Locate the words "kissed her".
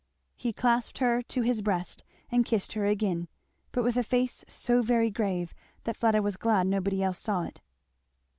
2.43-2.87